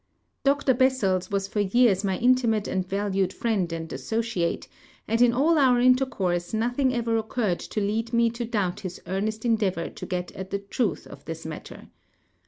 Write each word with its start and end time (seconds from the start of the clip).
Dr 0.43 0.73
Bessels 0.73 1.27
Avas 1.29 1.47
for 1.47 1.59
years 1.59 2.03
my 2.03 2.17
inti 2.17 2.45
mate 2.45 2.67
and 2.67 2.89
valued 2.89 3.31
friend 3.31 3.71
and 3.71 3.93
associate, 3.93 4.67
and 5.07 5.21
in 5.21 5.31
all 5.31 5.59
our 5.59 5.79
intercourse 5.79 6.55
nothing 6.55 6.91
ever 6.91 7.17
occurred 7.17 7.59
to 7.59 7.79
lead 7.79 8.11
me 8.11 8.31
to 8.31 8.43
doulit 8.43 8.79
his 8.79 8.99
earnest 9.05 9.45
endeavor 9.45 9.91
to 9.91 10.05
get 10.07 10.31
at 10.31 10.49
the 10.49 10.57
truth 10.57 11.05
of 11.05 11.23
this 11.25 11.45
matter. 11.45 11.89